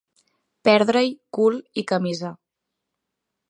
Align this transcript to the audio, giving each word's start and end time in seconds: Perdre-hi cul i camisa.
Perdre-hi 0.67 1.11
cul 1.39 1.59
i 1.81 1.85
camisa. 1.95 2.33